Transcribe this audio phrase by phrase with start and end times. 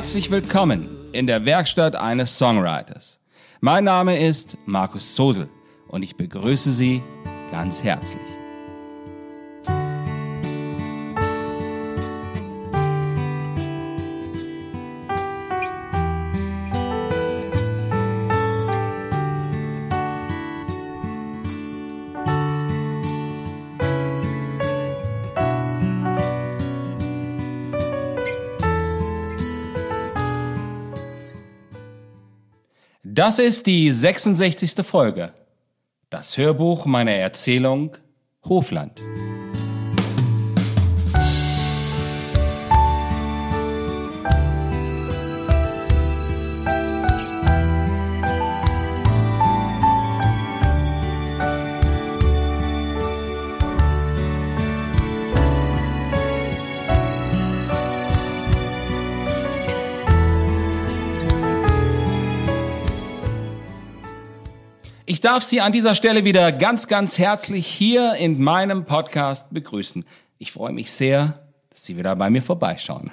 [0.00, 3.20] Herzlich willkommen in der Werkstatt eines Songwriters.
[3.60, 5.50] Mein Name ist Markus Sosel
[5.88, 7.02] und ich begrüße Sie
[7.52, 8.29] ganz herzlich.
[33.20, 34.82] Das ist die 66.
[34.82, 35.34] Folge.
[36.08, 37.98] Das Hörbuch meiner Erzählung
[38.46, 39.02] Hofland.
[65.30, 70.04] Darf Sie an dieser Stelle wieder ganz, ganz herzlich hier in meinem Podcast begrüßen.
[70.38, 71.34] Ich freue mich sehr,
[71.68, 73.12] dass Sie wieder bei mir vorbeischauen.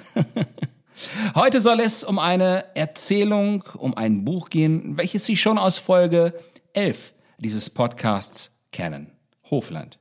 [1.36, 6.34] Heute soll es um eine Erzählung, um ein Buch gehen, welches Sie schon aus Folge
[6.72, 9.12] 11 dieses Podcasts kennen.
[9.48, 10.00] Hofland.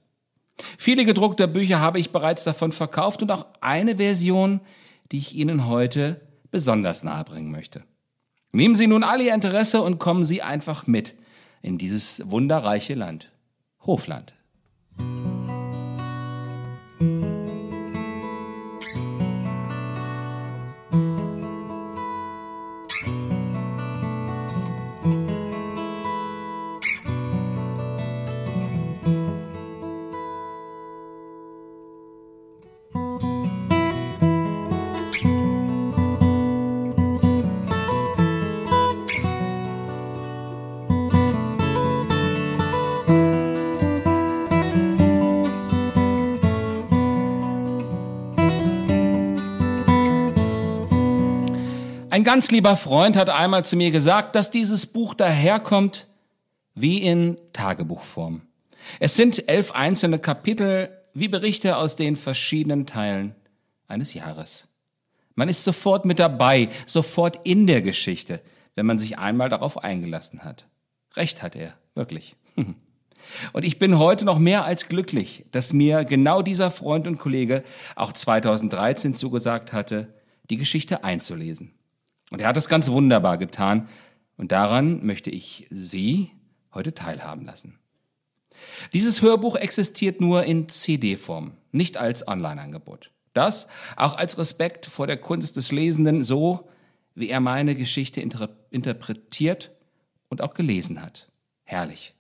[0.80, 4.62] Viele gedruckte Bücher habe ich bereits davon verkauft und auch eine Version,
[5.12, 7.84] die ich Ihnen heute besonders nahebringen möchte.
[8.52, 11.14] Nehmen Sie nun alle Ihr Interesse und kommen Sie einfach mit
[11.62, 13.32] in dieses wunderreiche Land,
[13.82, 14.34] Hofland.
[52.18, 56.08] Ein ganz lieber Freund hat einmal zu mir gesagt, dass dieses Buch daherkommt
[56.74, 58.42] wie in Tagebuchform.
[59.00, 63.36] Es sind elf einzelne Kapitel wie Berichte aus den verschiedenen Teilen
[63.88, 64.66] eines Jahres.
[65.36, 68.42] Man ist sofort mit dabei, sofort in der Geschichte,
[68.74, 70.66] wenn man sich einmal darauf eingelassen hat.
[71.16, 72.36] Recht hat er, wirklich.
[73.54, 77.62] Und ich bin heute noch mehr als glücklich, dass mir genau dieser Freund und Kollege
[77.96, 80.16] auch 2013 zugesagt hatte,
[80.50, 81.77] die Geschichte einzulesen.
[82.30, 83.88] Und er hat das ganz wunderbar getan.
[84.38, 86.32] Und daran möchte ich Sie
[86.74, 87.80] heute teilhaben lassen.
[88.94, 93.12] Dieses Hörbuch existiert nur in CD-Form, nicht als Online-Angebot.
[93.34, 96.68] Das auch als Respekt vor der Kunst des Lesenden, so
[97.14, 99.72] wie er meine Geschichte inter interpretiert
[100.30, 101.30] und auch gelesen hat.
[101.64, 102.14] Herrlich.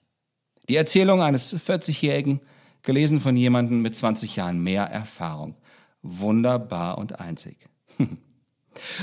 [0.70, 2.42] Die Erzählung eines 40-Jährigen,
[2.84, 5.56] gelesen von jemandem mit 20 Jahren mehr Erfahrung.
[6.02, 7.58] Wunderbar und einzig.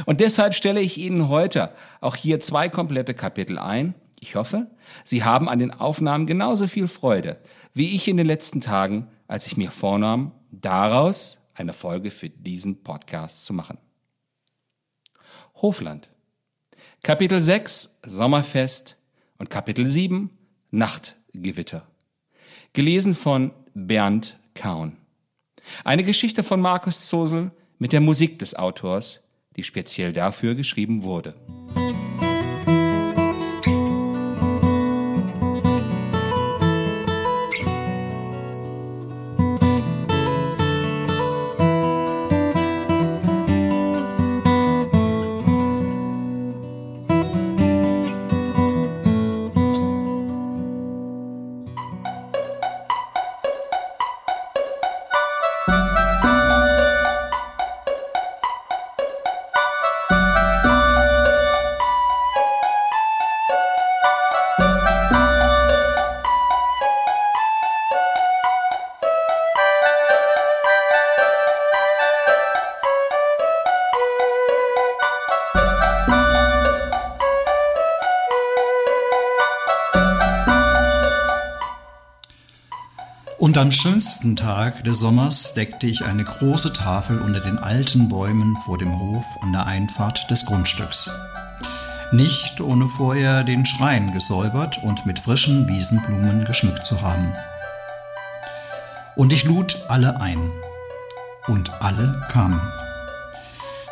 [0.07, 1.71] Und deshalb stelle ich Ihnen heute
[2.01, 3.95] auch hier zwei komplette Kapitel ein.
[4.21, 4.71] Ich hoffe,
[5.05, 7.39] Sie haben an den Aufnahmen genauso viel Freude
[7.75, 12.83] wie ich in den letzten Tagen, als ich mir vornahm, daraus eine Folge für diesen
[12.83, 13.79] Podcast zu machen.
[15.57, 16.09] Hofland.
[17.03, 18.97] Kapitel 6 Sommerfest
[19.39, 20.31] und Kapitel 7
[20.71, 21.87] Nachtgewitter.
[22.73, 24.97] Gelesen von Bernd Kaun.
[25.85, 29.21] Eine Geschichte von Markus Zosel mit der Musik des Autors
[29.57, 31.35] die speziell dafür geschrieben wurde.
[83.55, 88.57] Und am schönsten Tag des Sommers deckte ich eine große Tafel unter den alten Bäumen
[88.57, 91.09] vor dem Hof an der Einfahrt des Grundstücks.
[92.11, 97.33] nicht ohne vorher den Schrein gesäubert und mit frischen Wiesenblumen geschmückt zu haben.
[99.15, 100.51] Und ich lud alle ein,
[101.47, 102.61] und alle kamen.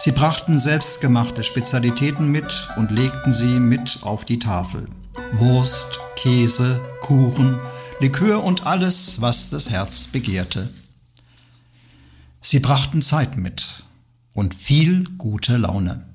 [0.01, 4.89] Sie brachten selbstgemachte Spezialitäten mit und legten sie mit auf die Tafel.
[5.31, 7.61] Wurst, Käse, Kuchen,
[8.03, 10.69] Likör und alles, was das Herz begehrte.
[12.43, 13.85] Sie brachten Zeit mit
[14.35, 16.07] und viel gute Laune.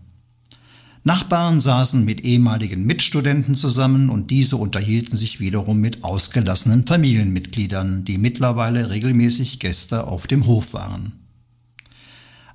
[1.03, 8.19] Nachbarn saßen mit ehemaligen Mitstudenten zusammen und diese unterhielten sich wiederum mit ausgelassenen Familienmitgliedern, die
[8.19, 11.13] mittlerweile regelmäßig Gäste auf dem Hof waren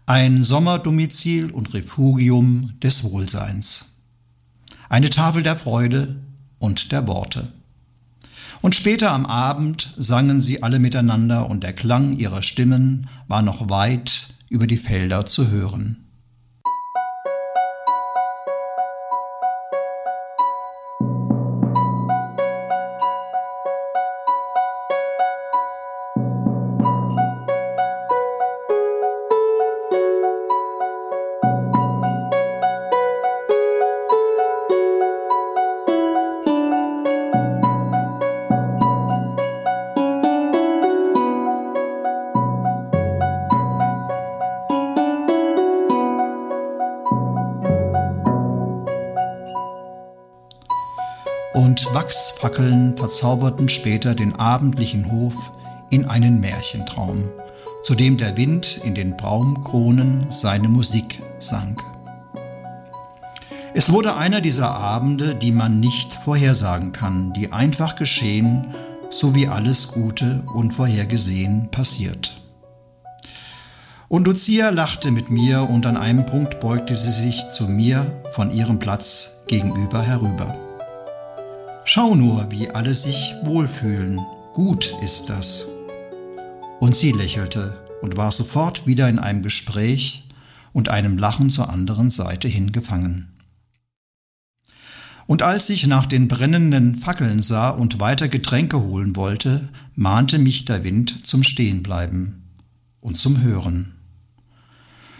[0.06, 3.96] ein Sommerdomizil und Refugium des Wohlseins.
[4.88, 6.16] Eine Tafel der Freude
[6.58, 7.52] und der Worte.
[8.62, 13.68] Und später am Abend sangen sie alle miteinander und der Klang ihrer Stimmen war noch
[13.68, 16.11] weit über die Felder zu hören.
[52.12, 55.50] Wachsfackeln verzauberten später den abendlichen Hof
[55.88, 57.30] in einen Märchentraum,
[57.82, 61.82] zu dem der Wind in den Baumkronen seine Musik sang.
[63.72, 68.60] Es wurde einer dieser Abende, die man nicht vorhersagen kann, die einfach geschehen,
[69.08, 72.42] so wie alles Gute unvorhergesehen passiert.
[74.08, 78.52] Und Lucia lachte mit mir und an einem Punkt beugte sie sich zu mir von
[78.52, 80.71] ihrem Platz gegenüber herüber.
[81.94, 84.18] Schau nur, wie alle sich wohlfühlen.
[84.54, 85.66] Gut ist das.
[86.80, 90.26] Und sie lächelte und war sofort wieder in einem Gespräch
[90.72, 93.36] und einem Lachen zur anderen Seite hingefangen.
[95.26, 100.64] Und als ich nach den brennenden Fackeln sah und weiter Getränke holen wollte, mahnte mich
[100.64, 102.56] der Wind zum Stehenbleiben
[103.02, 103.96] und zum Hören.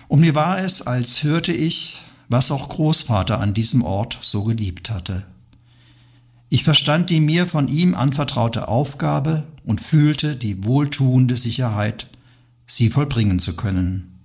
[0.09, 4.89] Und mir war es, als hörte ich, was auch Großvater an diesem Ort so geliebt
[4.89, 5.27] hatte.
[6.52, 12.10] Ich verstand die mir von ihm anvertraute Aufgabe und fühlte die wohltuende Sicherheit,
[12.66, 14.19] sie vollbringen zu können.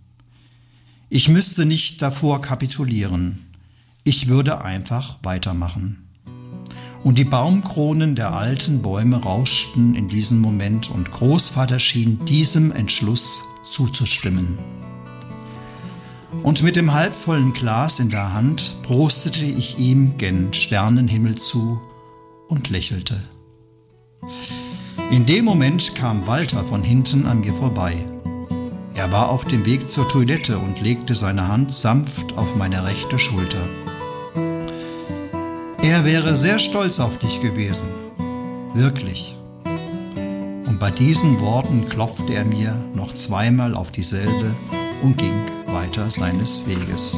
[1.08, 3.46] Ich müsste nicht davor kapitulieren,
[4.04, 6.06] ich würde einfach weitermachen.
[7.02, 13.46] Und die Baumkronen der alten Bäume rauschten in diesem Moment und Großvater schien diesem Entschluss
[13.72, 14.60] zuzustimmen.
[16.44, 21.80] Und mit dem halbvollen Glas in der Hand prostete ich ihm gen Sternenhimmel zu
[22.48, 23.16] und lächelte.
[25.12, 27.96] In dem Moment kam Walter von hinten an mir vorbei.
[28.94, 33.20] Er war auf dem Weg zur Toilette und legte seine Hand sanft auf meine rechte
[33.20, 33.62] Schulter.
[35.82, 37.88] Er wäre sehr stolz auf dich gewesen,
[38.74, 39.36] wirklich.
[40.66, 44.54] Und bei diesen Worten klopfte er mir noch zweimal auf dieselbe
[45.04, 47.18] und ging weiter seines Weges.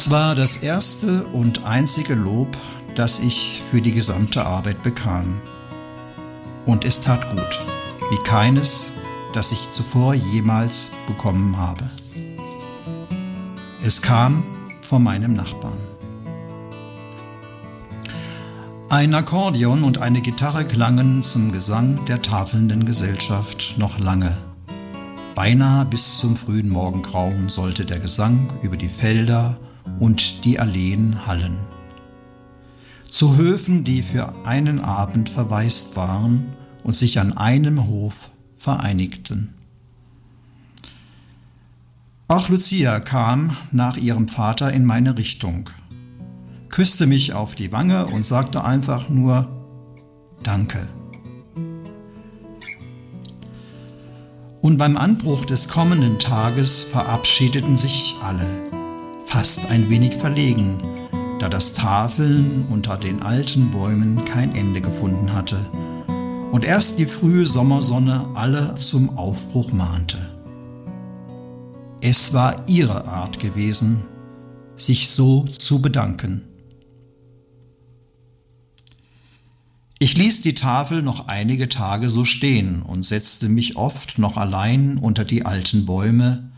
[0.00, 2.56] Das war das erste und einzige Lob,
[2.94, 5.26] das ich für die gesamte Arbeit bekam.
[6.64, 7.66] Und es tat gut,
[8.10, 8.92] wie keines,
[9.34, 11.84] das ich zuvor jemals bekommen habe.
[13.84, 14.42] Es kam
[14.80, 15.76] von meinem Nachbarn.
[18.88, 24.34] Ein Akkordeon und eine Gitarre klangen zum Gesang der tafelnden Gesellschaft noch lange.
[25.34, 29.58] Beinahe bis zum frühen Morgengrauen sollte der Gesang über die Felder
[29.98, 31.58] und die Alleen hallen.
[33.08, 36.48] Zu Höfen, die für einen Abend verwaist waren
[36.84, 39.54] und sich an einem Hof vereinigten.
[42.28, 45.68] Auch Lucia kam nach ihrem Vater in meine Richtung,
[46.68, 49.48] küsste mich auf die Wange und sagte einfach nur
[50.44, 50.88] Danke.
[54.62, 58.79] Und beim Anbruch des kommenden Tages verabschiedeten sich alle
[59.30, 60.82] fast ein wenig verlegen,
[61.38, 65.56] da das Tafeln unter den alten Bäumen kein Ende gefunden hatte
[66.50, 70.18] und erst die frühe Sommersonne alle zum Aufbruch mahnte.
[72.00, 74.02] Es war ihre Art gewesen,
[74.74, 76.42] sich so zu bedanken.
[80.00, 84.96] Ich ließ die Tafel noch einige Tage so stehen und setzte mich oft noch allein
[84.96, 86.49] unter die alten Bäume,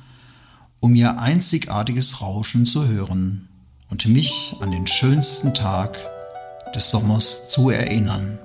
[0.83, 3.49] um ihr einzigartiges Rauschen zu hören
[3.89, 5.97] und mich an den schönsten Tag
[6.75, 8.41] des Sommers zu erinnern.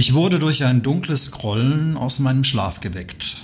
[0.00, 3.36] Ich wurde durch ein dunkles Grollen aus meinem Schlaf geweckt.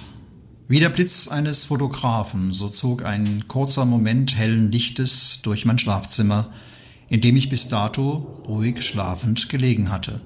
[0.68, 6.50] Wie der Blitz eines Fotografen, so zog ein kurzer Moment hellen Lichtes durch mein Schlafzimmer,
[7.10, 10.22] in dem ich bis dato ruhig schlafend gelegen hatte.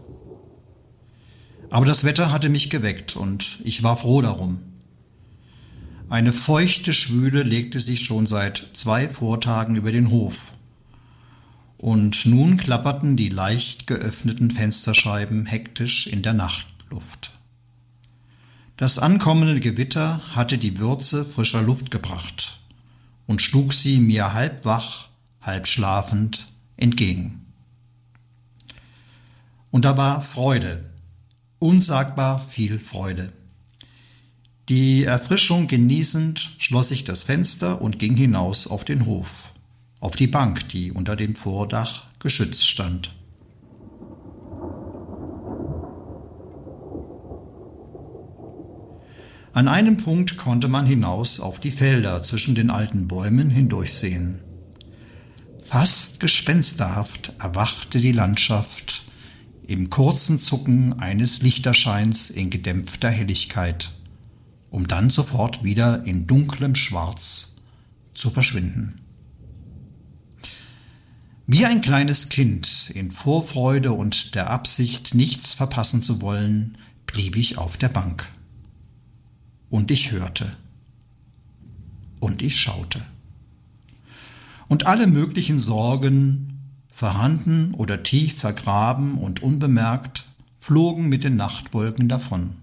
[1.69, 4.61] Aber das Wetter hatte mich geweckt und ich war froh darum.
[6.11, 10.53] Eine feuchte Schwüle legte sich schon seit zwei Vortagen über den Hof
[11.81, 17.33] und nun klapperten die leicht geöffneten Fensterscheiben hektisch in der Nachtluft.
[18.77, 22.61] Das ankommende Gewitter hatte die Würze frischer Luft gebracht
[23.27, 25.09] und schlug sie mir halb wach,
[25.41, 27.47] halb schlafend entgegen.
[29.71, 30.85] Und da war Freude,
[31.59, 33.33] unsagbar viel Freude.
[34.69, 39.55] Die Erfrischung genießend schloss ich das Fenster und ging hinaus auf den Hof
[40.01, 43.15] auf die Bank, die unter dem Vordach geschützt stand.
[49.53, 54.43] An einem Punkt konnte man hinaus auf die Felder zwischen den alten Bäumen hindurchsehen.
[55.63, 59.03] Fast gespensterhaft erwachte die Landschaft
[59.67, 63.91] im kurzen Zucken eines Lichterscheins in gedämpfter Helligkeit,
[64.71, 67.57] um dann sofort wieder in dunklem Schwarz
[68.15, 69.00] zu verschwinden.
[71.53, 77.59] Wie ein kleines Kind in Vorfreude und der Absicht, nichts verpassen zu wollen, blieb ich
[77.59, 78.29] auf der Bank.
[79.69, 80.57] Und ich hörte.
[82.21, 83.01] Und ich schaute.
[84.69, 86.61] Und alle möglichen Sorgen,
[86.93, 90.27] vorhanden oder tief vergraben und unbemerkt,
[90.61, 92.59] flogen mit den Nachtwolken davon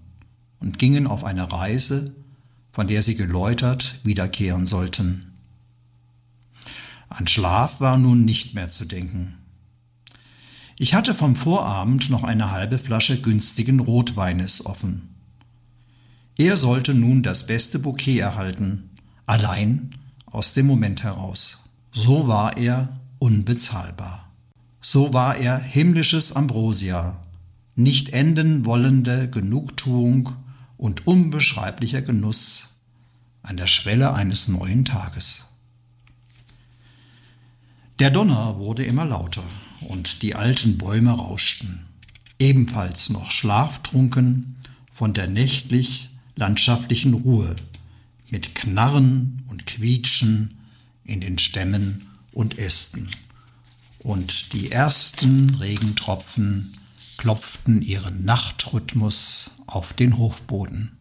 [0.60, 2.14] und gingen auf eine Reise,
[2.70, 5.27] von der sie geläutert wiederkehren sollten.
[7.08, 9.38] An Schlaf war nun nicht mehr zu denken.
[10.78, 15.08] Ich hatte vom Vorabend noch eine halbe Flasche günstigen Rotweines offen.
[16.36, 18.90] Er sollte nun das beste Bouquet erhalten,
[19.26, 19.96] allein
[20.26, 21.68] aus dem Moment heraus.
[21.90, 24.30] So war er unbezahlbar.
[24.80, 27.24] So war er himmlisches Ambrosia,
[27.74, 30.30] nicht enden wollende Genugtuung
[30.76, 32.78] und unbeschreiblicher Genuss
[33.42, 35.47] an der Schwelle eines neuen Tages.
[37.98, 39.42] Der Donner wurde immer lauter
[39.80, 41.86] und die alten Bäume rauschten,
[42.38, 44.56] ebenfalls noch schlaftrunken
[44.92, 47.56] von der nächtlich landschaftlichen Ruhe,
[48.30, 50.58] mit Knarren und Quietschen
[51.02, 53.10] in den Stämmen und Ästen.
[53.98, 56.76] Und die ersten Regentropfen
[57.16, 60.96] klopften ihren Nachtrhythmus auf den Hofboden.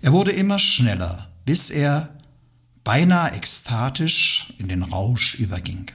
[0.00, 2.19] Er wurde immer schneller, bis er
[2.84, 5.90] beinahe ekstatisch in den Rausch überging.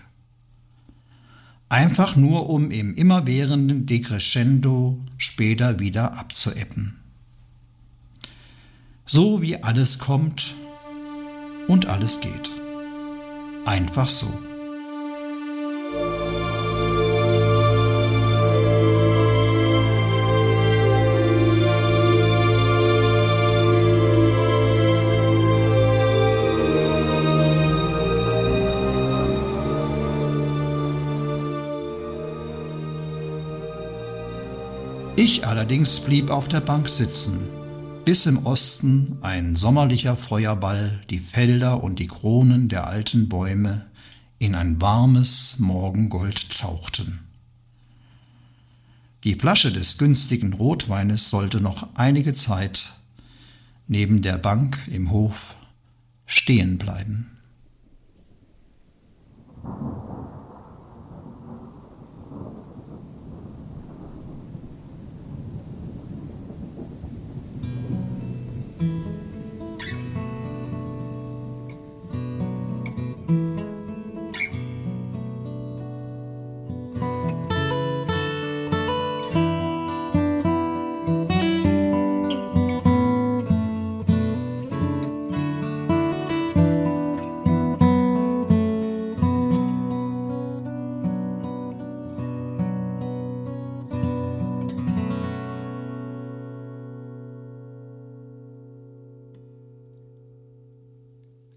[1.70, 7.00] Einfach nur, um im immerwährenden Decrescendo später wieder abzuebben.
[9.06, 10.56] So wie alles kommt
[11.68, 12.50] und alles geht.
[13.66, 14.55] Einfach so.
[35.28, 37.50] Ich allerdings blieb auf der Bank sitzen,
[38.06, 43.88] bis im Osten ein sommerlicher Feuerball die Felder und die Kronen der alten Bäume
[44.38, 47.22] in ein warmes Morgengold tauchten.
[49.24, 52.94] Die Flasche des günstigen Rotweines sollte noch einige Zeit
[53.88, 55.56] neben der Bank im Hof
[56.28, 57.35] stehen bleiben.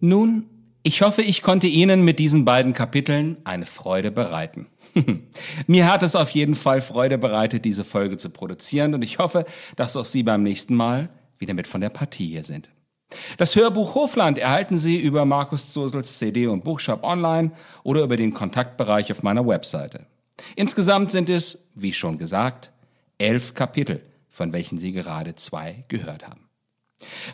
[0.01, 0.47] Nun,
[0.83, 4.67] ich hoffe, ich konnte Ihnen mit diesen beiden Kapiteln eine Freude bereiten.
[5.67, 9.45] Mir hat es auf jeden Fall Freude bereitet, diese Folge zu produzieren und ich hoffe,
[9.77, 12.71] dass auch Sie beim nächsten Mal wieder mit von der Partie hier sind.
[13.39, 17.53] Das Hörbuch Hofland erhalten Sie über Markus Zosels CD und Buchshop online
[17.83, 20.07] oder über den Kontaktbereich auf meiner Webseite.
[20.57, 22.73] Insgesamt sind es, wie schon gesagt,
[23.19, 26.49] elf Kapitel, von welchen Sie gerade zwei gehört haben.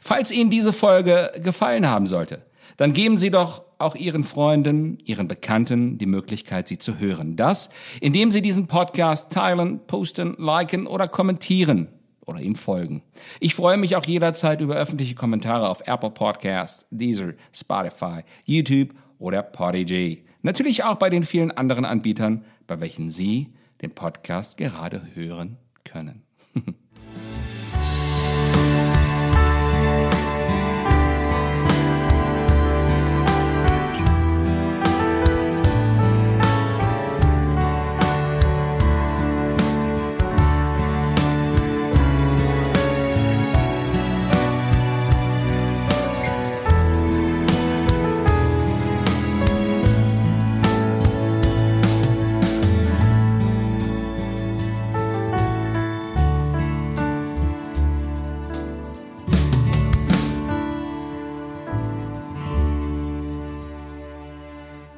[0.01, 2.43] Falls Ihnen diese Folge gefallen haben sollte,
[2.77, 7.37] dann geben Sie doch auch Ihren Freunden, Ihren Bekannten die Möglichkeit, sie zu hören.
[7.37, 11.89] Das, indem Sie diesen Podcast teilen, posten, liken oder kommentieren
[12.27, 13.03] oder ihm folgen.
[13.41, 19.43] Ich freue mich auch jederzeit über öffentliche Kommentare auf Apple Podcasts, Deezer, Spotify, YouTube oder
[19.43, 20.25] Podigy.
[20.43, 26.23] Natürlich auch bei den vielen anderen Anbietern, bei welchen Sie den Podcast gerade hören können.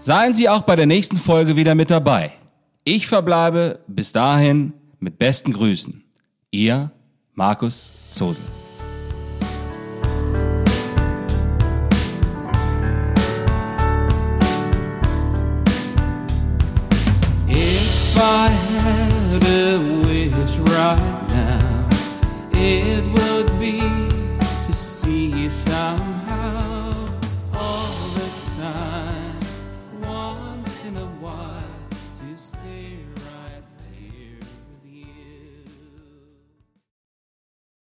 [0.07, 2.31] Seien Sie auch bei der nächsten Folge wieder mit dabei.
[2.85, 6.05] Ich verbleibe bis dahin mit besten Grüßen.
[6.53, 6.93] Ihr
[7.35, 8.45] Markus Zosen.
[17.49, 21.89] If I had a wish right now,
[22.53, 23.36] it would